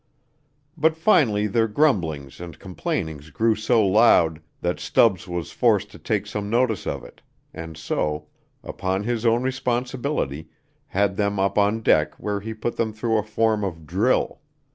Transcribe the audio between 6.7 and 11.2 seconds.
of it, and so, upon his own responsibility, had